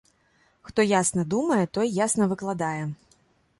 Хто 0.69 0.85
ясна 1.01 1.25
думае, 1.35 1.59
той 1.79 1.93
ясна 1.99 2.31
выкладае. 2.35 2.83